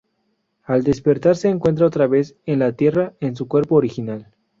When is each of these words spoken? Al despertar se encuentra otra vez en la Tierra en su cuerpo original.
Al 0.63 0.81
despertar 0.81 1.35
se 1.35 1.49
encuentra 1.49 1.85
otra 1.85 2.07
vez 2.07 2.35
en 2.47 2.57
la 2.57 2.71
Tierra 2.71 3.13
en 3.19 3.35
su 3.35 3.47
cuerpo 3.47 3.75
original. 3.75 4.31